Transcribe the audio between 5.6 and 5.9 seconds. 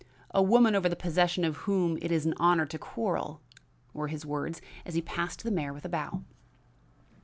with a